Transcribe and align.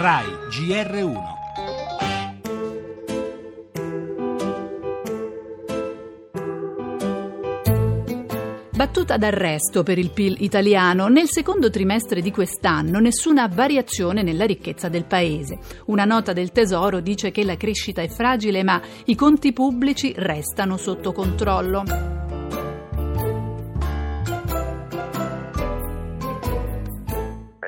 RAI 0.00 0.26
GR1 0.48 1.16
Battuta 8.76 9.16
d'arresto 9.16 9.82
per 9.82 9.98
il 9.98 10.12
PIL 10.12 10.36
italiano. 10.38 11.08
Nel 11.08 11.26
secondo 11.28 11.68
trimestre 11.68 12.20
di 12.20 12.30
quest'anno 12.30 13.00
nessuna 13.00 13.48
variazione 13.48 14.22
nella 14.22 14.44
ricchezza 14.44 14.88
del 14.88 15.04
paese. 15.04 15.58
Una 15.86 16.04
nota 16.04 16.32
del 16.32 16.52
Tesoro 16.52 17.00
dice 17.00 17.32
che 17.32 17.42
la 17.42 17.56
crescita 17.56 18.00
è 18.00 18.08
fragile 18.08 18.62
ma 18.62 18.80
i 19.06 19.16
conti 19.16 19.52
pubblici 19.52 20.12
restano 20.16 20.76
sotto 20.76 21.10
controllo. 21.10 22.17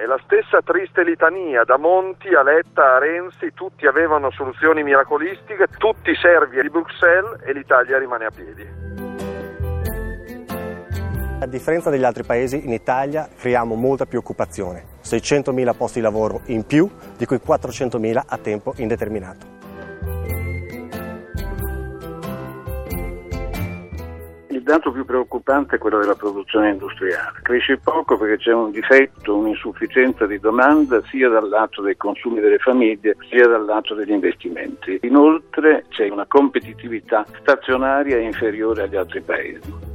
È 0.00 0.06
la 0.06 0.18
stessa 0.24 0.62
triste 0.62 1.04
litania, 1.04 1.62
da 1.64 1.76
Monti 1.76 2.28
a 2.28 2.42
Letta 2.42 2.94
a 2.94 2.98
Renzi, 2.98 3.52
tutti 3.52 3.86
avevano 3.86 4.30
soluzioni 4.30 4.82
miracolistiche, 4.82 5.66
tutti 5.76 6.14
servi 6.14 6.58
di 6.58 6.70
Bruxelles 6.70 7.42
e 7.44 7.52
l'Italia 7.52 7.98
rimane 7.98 8.24
a 8.24 8.30
piedi. 8.30 8.66
A 11.40 11.46
differenza 11.46 11.90
degli 11.90 12.04
altri 12.04 12.22
paesi, 12.22 12.64
in 12.64 12.72
Italia 12.72 13.28
creiamo 13.38 13.74
molta 13.74 14.06
più 14.06 14.18
occupazione, 14.18 14.84
600.000 15.04 15.76
posti 15.76 15.98
di 15.98 16.04
lavoro 16.06 16.40
in 16.46 16.64
più, 16.64 16.88
di 17.18 17.26
cui 17.26 17.36
400.000 17.36 18.22
a 18.26 18.38
tempo 18.38 18.72
indeterminato. 18.76 19.49
Dato 24.70 24.92
più 24.92 25.04
preoccupante 25.04 25.76
è 25.76 25.78
quello 25.78 25.98
della 25.98 26.14
produzione 26.14 26.70
industriale. 26.70 27.40
Cresce 27.42 27.78
poco 27.78 28.16
perché 28.16 28.36
c'è 28.36 28.52
un 28.52 28.70
difetto, 28.70 29.36
un'insufficienza 29.36 30.26
di 30.26 30.38
domanda 30.38 31.02
sia 31.10 31.28
dal 31.28 31.48
lato 31.48 31.82
dei 31.82 31.96
consumi 31.96 32.40
delle 32.40 32.58
famiglie 32.58 33.16
sia 33.28 33.48
dal 33.48 33.64
lato 33.64 33.94
degli 33.94 34.12
investimenti. 34.12 35.00
Inoltre 35.02 35.86
c'è 35.88 36.08
una 36.08 36.26
competitività 36.26 37.24
stazionaria 37.40 38.18
inferiore 38.18 38.82
agli 38.82 38.96
altri 38.96 39.20
paesi. 39.20 39.89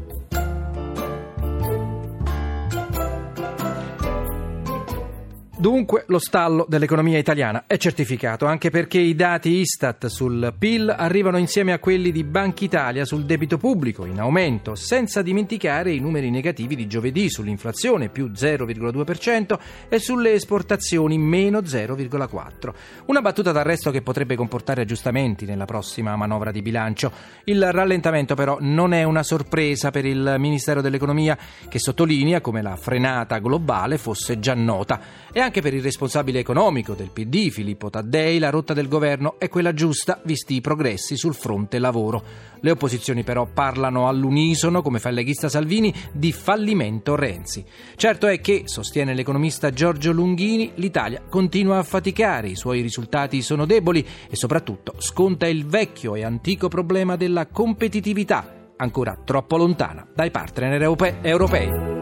Dunque 5.65 6.03
lo 6.09 6.19
stallo 6.19 6.67
dell'economia 6.69 7.17
italiana 7.17 7.63
è 7.65 7.77
certificato, 7.77 8.45
anche 8.45 8.69
perché 8.69 8.99
i 8.99 9.15
dati 9.15 9.49
Istat 9.49 10.05
sul 10.05 10.53
PIL 10.59 10.93
arrivano 10.95 11.39
insieme 11.39 11.73
a 11.73 11.79
quelli 11.79 12.11
di 12.11 12.23
Banca 12.23 12.63
Italia 12.63 13.03
sul 13.03 13.25
debito 13.25 13.57
pubblico 13.57 14.05
in 14.05 14.19
aumento, 14.19 14.75
senza 14.75 15.23
dimenticare 15.23 15.91
i 15.91 15.99
numeri 15.99 16.29
negativi 16.29 16.75
di 16.75 16.85
giovedì 16.85 17.31
sull'inflazione 17.31 18.09
più 18.09 18.27
0,2% 18.27 19.57
e 19.89 19.97
sulle 19.97 20.33
esportazioni 20.33 21.17
meno 21.17 21.61
0,4%. 21.61 22.73
Una 23.07 23.21
battuta 23.21 23.51
d'arresto 23.51 23.89
che 23.89 24.03
potrebbe 24.03 24.35
comportare 24.35 24.83
aggiustamenti 24.83 25.45
nella 25.45 25.65
prossima 25.65 26.15
manovra 26.15 26.51
di 26.51 26.61
bilancio. 26.61 27.11
Il 27.45 27.71
rallentamento 27.71 28.35
però 28.35 28.57
non 28.59 28.93
è 28.93 29.01
una 29.01 29.23
sorpresa 29.23 29.89
per 29.89 30.05
il 30.05 30.35
Ministero 30.37 30.81
dell'Economia 30.81 31.35
che 31.67 31.79
sottolinea 31.79 32.39
come 32.39 32.61
la 32.61 32.75
frenata 32.75 33.39
globale 33.39 33.97
fosse 33.97 34.37
già 34.37 34.53
nota 34.53 35.23
e 35.33 35.39
anche 35.39 35.53
per 35.61 35.73
il 35.73 35.81
responsabile 35.81 36.39
economico 36.39 36.93
del 36.93 37.11
PD, 37.11 37.49
Filippo 37.49 37.89
Taddei, 37.89 38.39
la 38.39 38.49
rotta 38.49 38.73
del 38.73 38.87
governo 38.87 39.35
è 39.37 39.49
quella 39.49 39.73
giusta, 39.73 40.19
visti 40.23 40.55
i 40.55 40.61
progressi 40.61 41.17
sul 41.17 41.33
fronte 41.33 41.79
lavoro. 41.79 42.23
Le 42.59 42.71
opposizioni 42.71 43.23
però 43.23 43.45
parlano 43.45 44.07
all'unisono, 44.07 44.81
come 44.81 44.99
fa 44.99 45.09
il 45.09 45.15
leghista 45.15 45.49
Salvini, 45.49 45.93
di 46.11 46.31
fallimento 46.31 47.15
Renzi. 47.15 47.63
Certo 47.95 48.27
è 48.27 48.39
che, 48.41 48.63
sostiene 48.65 49.13
l'economista 49.13 49.71
Giorgio 49.71 50.11
Lunghini, 50.11 50.71
l'Italia 50.75 51.21
continua 51.29 51.77
a 51.77 51.83
faticare, 51.83 52.47
i 52.47 52.55
suoi 52.55 52.81
risultati 52.81 53.41
sono 53.41 53.65
deboli 53.65 54.05
e 54.29 54.35
soprattutto 54.35 54.95
sconta 54.97 55.47
il 55.47 55.65
vecchio 55.65 56.15
e 56.15 56.23
antico 56.23 56.67
problema 56.67 57.15
della 57.15 57.47
competitività, 57.47 58.71
ancora 58.77 59.17
troppo 59.23 59.57
lontana 59.57 60.07
dai 60.13 60.31
partner 60.31 60.81
europei. 61.21 61.94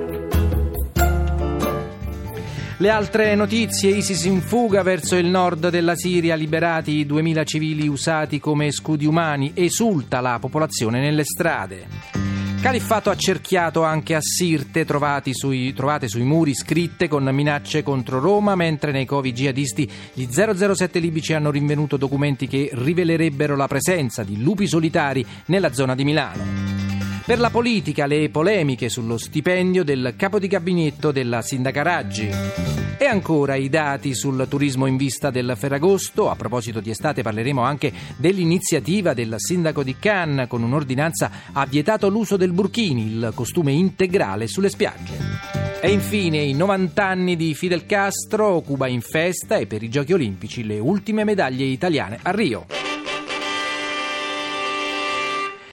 Le 2.78 2.90
altre 2.90 3.36
notizie, 3.36 3.92
ISIS 3.92 4.26
in 4.26 4.42
fuga 4.42 4.82
verso 4.82 5.16
il 5.16 5.28
nord 5.28 5.70
della 5.70 5.96
Siria, 5.96 6.36
liberati 6.36 6.92
i 6.92 7.06
2000 7.06 7.44
civili 7.44 7.88
usati 7.88 8.40
come 8.40 8.72
scudi 8.72 9.06
umani, 9.06 9.52
esulta 9.54 10.20
la 10.22 10.40
popolazione 10.40 11.00
nelle 11.00 11.24
strade. 11.24 11.86
Califfato 12.60 13.10
accerchiato 13.10 13.84
anche 13.84 14.16
a 14.16 14.22
Sirte, 14.22 14.86
sui, 15.32 15.74
trovate 15.74 16.08
sui 16.08 16.24
muri 16.24 16.56
scritte 16.56 17.08
con 17.08 17.24
minacce 17.26 17.84
contro 17.84 18.20
Roma, 18.20 18.56
mentre 18.56 18.92
nei 18.92 19.06
covi 19.06 19.34
jihadisti 19.34 19.90
gli 20.14 20.28
007 20.30 21.00
libici 21.00 21.34
hanno 21.34 21.52
rinvenuto 21.52 21.96
documenti 21.98 22.48
che 22.48 22.70
rivelerebbero 22.72 23.56
la 23.56 23.68
presenza 23.68 24.24
di 24.24 24.42
lupi 24.42 24.66
solitari 24.66 25.26
nella 25.46 25.74
zona 25.74 25.94
di 25.94 26.04
Milano. 26.04 26.73
Per 27.26 27.40
la 27.40 27.50
politica, 27.50 28.06
le 28.06 28.30
polemiche 28.30 28.90
sullo 28.90 29.18
stipendio 29.18 29.86
del 29.86 30.14
capo 30.18 30.40
di 30.40 30.48
gabinetto 30.48 31.14
della 31.14 31.42
sindaca 31.42 31.82
Raggi. 31.82 32.30
E 32.98 33.06
ancora 33.06 33.56
i 33.56 33.70
dati 33.70 34.14
sul 34.14 34.46
turismo 34.50 34.88
in 34.88 34.98
vista 34.98 35.32
del 35.32 35.54
Ferragosto. 35.56 36.30
A 36.30 36.36
proposito 36.36 36.82
di 36.82 36.90
estate 36.90 37.22
parleremo 37.22 37.62
anche 37.62 37.94
dell'iniziativa 38.18 39.14
del 39.14 39.36
sindaco 39.38 39.84
di 39.84 39.96
Cannes 39.98 40.50
con 40.50 40.64
un'ordinanza 40.64 41.32
ha 41.54 41.66
vietato 41.66 42.10
l'uso 42.10 42.36
del 42.36 42.52
burkini, 42.52 43.06
il 43.06 43.32
costume 43.34 43.72
integrale 43.72 44.48
sulle 44.48 44.70
spiagge. 44.70 45.14
E 45.80 45.92
infine 45.92 46.40
i 46.40 46.54
90 46.54 47.06
anni 47.06 47.38
di 47.38 47.54
Fidel 47.54 47.86
Castro, 47.86 48.60
Cuba 48.60 48.88
in 48.88 49.00
festa 49.00 49.56
e 49.56 49.66
per 49.66 49.82
i 49.82 49.90
Giochi 49.90 50.12
Olimpici 50.12 50.66
le 50.66 50.78
ultime 50.78 51.24
medaglie 51.24 51.64
italiane 51.64 52.20
a 52.22 52.32
Rio. 52.32 52.83